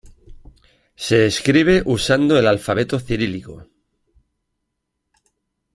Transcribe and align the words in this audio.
Se 0.95 1.27
escribe 1.27 1.83
usando 1.85 2.35
el 2.39 2.47
alfabeto 2.47 2.99
cirílico. 2.99 3.67